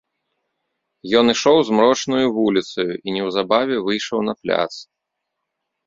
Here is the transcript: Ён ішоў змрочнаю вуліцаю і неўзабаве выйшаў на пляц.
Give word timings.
Ён 1.19 1.25
ішоў 1.33 1.57
змрочнаю 1.67 2.27
вуліцаю 2.39 2.89
і 2.97 3.09
неўзабаве 3.19 3.75
выйшаў 3.89 4.19
на 4.33 4.41
пляц. 4.43 4.69